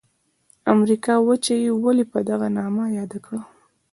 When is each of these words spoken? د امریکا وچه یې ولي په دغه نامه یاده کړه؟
د 0.63 0.63
امریکا 0.75 1.13
وچه 1.27 1.53
یې 1.63 1.71
ولي 1.83 2.05
په 2.13 2.19
دغه 2.29 2.47
نامه 2.57 2.83
یاده 2.97 3.19
کړه؟ 3.25 3.41